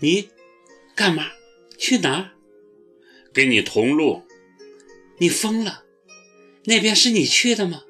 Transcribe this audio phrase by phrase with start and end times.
[0.00, 0.28] 你
[0.94, 1.32] 干嘛？
[1.78, 2.30] 去哪儿？
[3.32, 4.22] 跟你同路。
[5.18, 5.84] 你疯了？
[6.64, 7.84] 那边是你去的吗？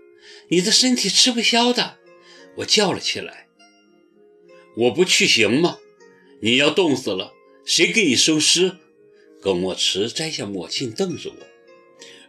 [0.49, 1.99] 你的身体吃不消的。
[2.57, 3.49] 我叫了起来。
[4.77, 5.79] 我不去行吗？
[6.41, 7.33] 你要冻死了，
[7.65, 8.79] 谁给你收尸？
[9.41, 11.37] 耿墨池摘下墨镜，瞪着我。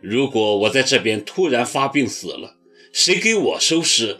[0.01, 2.57] 如果我在这边突然发病死了，
[2.91, 4.19] 谁给我收尸？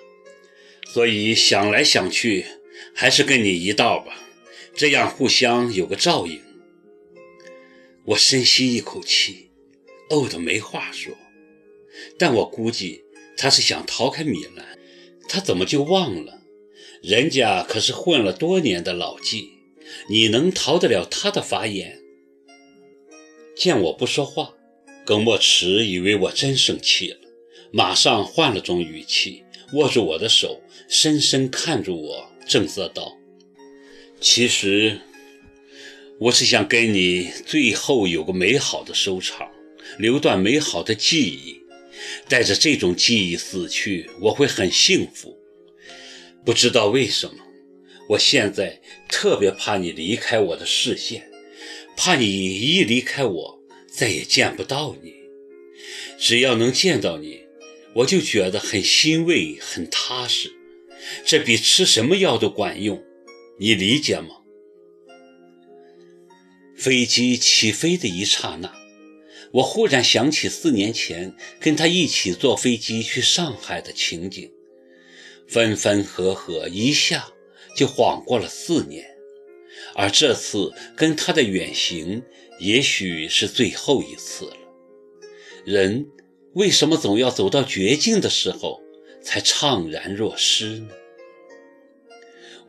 [0.88, 2.46] 所以想来想去，
[2.94, 4.16] 还是跟你一道吧，
[4.76, 6.42] 这样互相有个照应。
[8.06, 9.50] 我深吸一口气，
[10.10, 11.14] 呕得没话说。
[12.18, 13.04] 但我估计
[13.38, 14.78] 他是想逃开米兰，
[15.30, 16.42] 他怎么就忘了？
[17.02, 19.50] 人家可是混了多年的老纪，
[20.10, 22.00] 你能逃得了他的法眼？
[23.56, 24.56] 见我不说话。
[25.06, 27.18] 耿墨池以为我真生气了，
[27.74, 33.18] 马上换了种语气，握住我的手，深深看着我，正色道
[34.24, 35.02] ：“其实
[36.18, 39.52] 我是想跟你最后有个美好的收场，
[40.00, 41.62] 留段美好的记忆。
[42.30, 45.38] 带着这种记忆死去，我会很幸福。
[46.46, 47.36] 不知道为什么，
[48.12, 51.30] 我现在特别怕你离开我的视线，
[51.98, 53.60] 怕你一离开我。”
[53.92, 55.14] 再也见不到你，
[56.18, 57.42] 只要能见到你，
[57.94, 60.52] 我就觉得很欣慰，很踏实。
[61.26, 63.04] 这比吃什么药都管用，
[63.58, 64.30] 你理解吗？
[66.76, 68.74] 飞机起飞的一刹那，
[69.54, 74.52] 我忽然想起四年前跟他一起坐飞机去上海的情景，
[75.48, 77.32] 分分合合，一下
[77.76, 79.06] 就晃过了四年。
[79.96, 82.24] 而这次跟他的远行。
[82.60, 84.58] 也许是最后一次了。
[85.66, 86.08] 人
[86.54, 88.80] 为什么总要走到绝境的时候
[89.22, 90.90] 才怅然若失呢？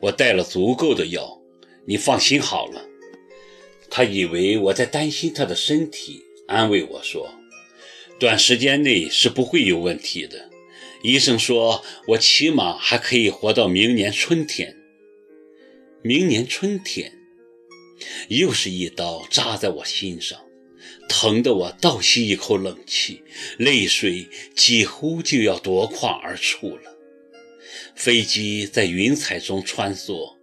[0.01, 1.41] 我带了足够的药，
[1.85, 2.85] 你放心好了。
[3.89, 7.29] 他以为我在担心他的身体，安慰我说
[8.19, 10.49] ：“短时间内是不会有问题的。
[11.01, 14.75] 医生说我起码还可以活到明年春天。
[16.01, 17.13] 明年春天。”
[18.27, 20.37] 又是一刀扎在我心上，
[21.07, 23.21] 疼得我倒吸一口冷气，
[23.57, 26.94] 泪水几乎就要夺眶而出了。
[27.95, 30.35] 飞机在云彩中穿梭，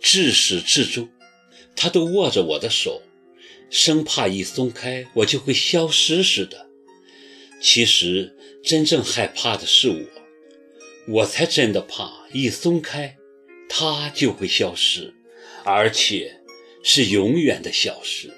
[0.00, 1.08] 至始至终，
[1.74, 3.02] 他都握着我的手，
[3.70, 6.66] 生怕一松开我就会消失似的。
[7.60, 10.00] 其实真正害怕的是我，
[11.08, 13.16] 我才真的怕一松开，
[13.68, 15.14] 他就会消失，
[15.64, 16.38] 而且。
[16.84, 18.28] 是永远的消失。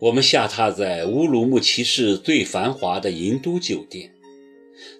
[0.00, 4.12] 我们下榻在乌鲁木齐市最繁华的银都酒店，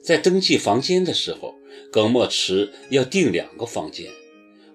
[0.02, 1.54] 在登记房间的时候，
[1.92, 4.10] 耿墨池要订两个房间，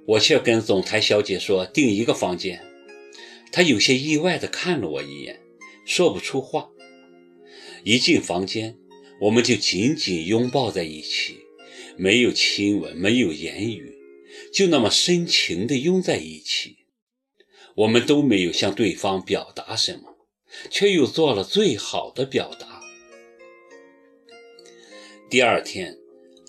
[0.06, 2.62] 我却跟总裁小姐说订一个房间。
[3.52, 5.40] 她有些意外地看了我一眼，
[5.86, 6.70] 说不出话。
[7.84, 8.78] 一进房间，
[9.22, 11.38] 我们就紧紧拥抱在一起，
[11.98, 13.94] 没有亲吻，没有言语。
[14.52, 16.78] 就那么深情地拥在一起，
[17.76, 20.16] 我们都没有向对方表达什么，
[20.72, 22.73] 却又做了最好的表达。
[25.34, 25.98] 第二天，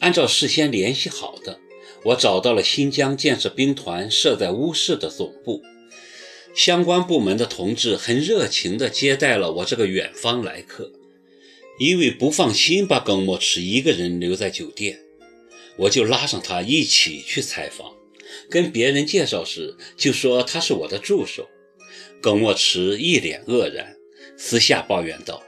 [0.01, 1.59] 按照事先联系好的，
[2.03, 5.63] 我找到了新疆建设兵团设在乌市的总部，
[6.55, 10.93] 相关部门的同志很热情地接待了我这个远方来客。
[11.79, 15.01] 因为不放心把耿墨池一个人留在酒店。
[15.79, 17.95] 我就拉上他一起去采访，
[18.51, 21.49] 跟别人介绍时就说他是我的助手。
[22.21, 23.97] 耿墨池一脸愕然，
[24.37, 25.43] 私下抱怨道：“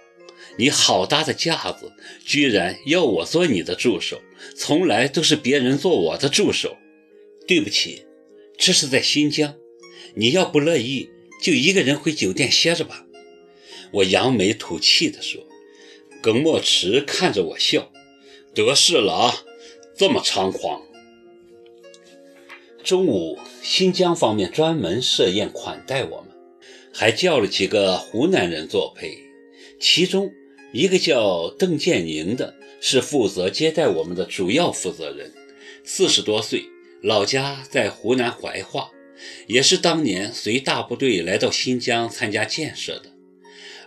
[0.59, 1.93] 你好大的架子，
[2.25, 4.21] 居然要我做你的助手，
[4.57, 6.77] 从来都是别人做我的助手。”
[7.47, 8.05] 对不起，
[8.59, 9.55] 这是在新疆，
[10.15, 11.11] 你要不乐意
[11.43, 13.07] 就一个人回酒店歇着吧。
[13.93, 15.47] 我扬眉吐气地说。
[16.23, 17.93] 耿墨池看着我笑
[18.53, 19.45] ：“得势了啊！”
[19.97, 20.83] 这么猖狂！
[22.83, 26.31] 中午，新疆方面专门设宴款待我们，
[26.93, 29.17] 还叫了几个湖南人作陪。
[29.79, 30.33] 其中
[30.77, 35.33] 一个叫邓建宁的，是负责接待我们的主要负责人，
[35.83, 36.67] 四十多岁，
[37.01, 38.91] 老家在湖南怀化，
[39.47, 43.11] 也是当年随大部队来到新疆参加建设的。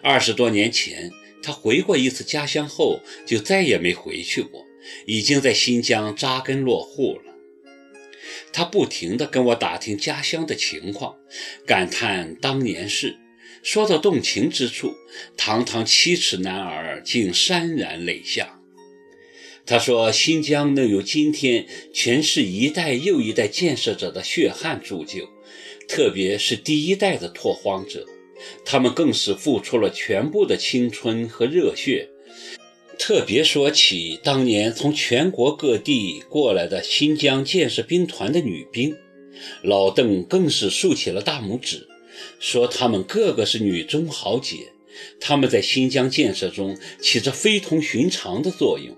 [0.02, 1.12] 二十多年前，
[1.44, 4.66] 他回过一次家乡后，就再也没回去过。
[5.06, 7.36] 已经在新疆扎根落户了。
[8.52, 11.16] 他不停地跟我打听家乡的情况，
[11.68, 13.16] 感叹当年事。
[13.62, 14.94] 说到动情之处，
[15.38, 18.60] 堂堂七尺男儿竟潸然泪下。
[19.66, 25.30] 他说：“新疆能有今天，全是一代又一代建设者的血汗铸就，
[25.88, 28.04] 特别是第一代的拓荒者，
[28.66, 32.10] 他们更是付出了全部的青春和热血。
[32.98, 38.96] 特别说起当年从全国各地过来的新疆建设兵团的女兵，
[39.62, 41.88] 老邓更是竖起了大拇指，
[42.40, 44.72] 说她们个个是女中豪杰，
[45.20, 48.96] 她们在新疆建设中起着非同寻常的作用。”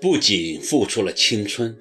[0.00, 1.76] 不仅付出了青春，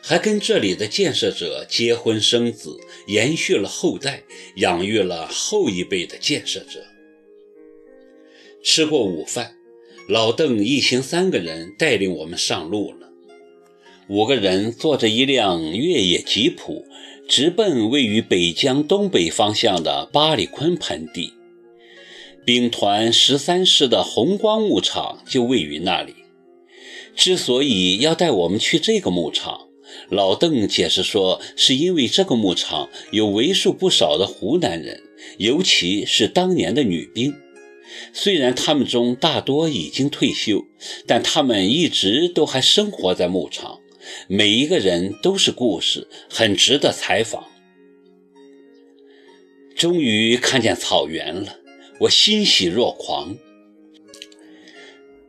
[0.00, 4.22] 还跟这里的建设者结婚生子，延续了后代，
[4.56, 6.82] 养育了后一辈的建设者。
[8.62, 9.54] 吃过午饭，
[10.08, 13.10] 老邓一行三个人带领我们上路了。
[14.08, 16.86] 五个人坐着一辆越野吉普，
[17.28, 21.34] 直奔位于北疆东北方向的巴里坤盆地。
[22.46, 26.14] 兵团十三师的红光牧场就位于那里。
[27.14, 29.68] 之所以要带我们去这个牧场，
[30.08, 35.02] 老邓解释说，是因为这个牧场有为数不少的湖南人，
[35.36, 37.34] 尤其是当年的女兵。
[38.14, 40.64] 虽然他们中大多已经退休，
[41.06, 43.80] 但他们一直都还生活在牧场，
[44.28, 47.48] 每一个人都是故事，很值得采访。
[49.76, 51.58] 终于看见草原了，
[52.00, 53.36] 我欣喜若狂，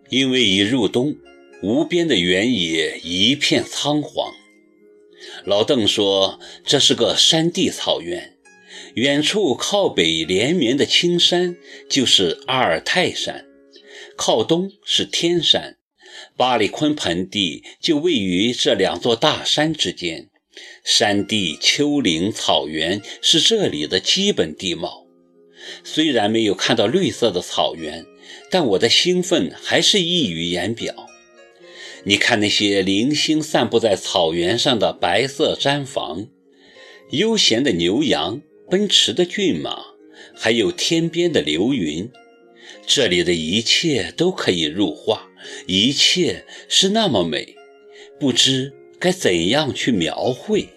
[0.09, 1.15] 因为已入冬。
[1.61, 4.33] 无边的原野一片苍黄。
[5.43, 8.37] 老邓说：“这是个山地草原，
[8.93, 11.57] 远处靠北连绵的青山
[11.89, 13.45] 就是阿尔泰山，
[14.15, 15.78] 靠东是天山。
[16.35, 20.29] 巴里坤盆地就位于这两座大山之间，
[20.83, 25.05] 山地、丘陵、草原是这里的基本地貌。
[25.83, 28.05] 虽然没有看到绿色的草原，
[28.49, 31.07] 但我的兴奋还是溢于言表。”
[32.05, 36.29] 你看那些零星散布在草原上的白色毡房，
[37.11, 39.83] 悠闲的牛羊，奔驰的骏马，
[40.33, 42.09] 还有天边的流云，
[42.85, 45.29] 这里的一切都可以入画，
[45.67, 47.55] 一切是那么美，
[48.19, 50.69] 不知该怎样去描绘。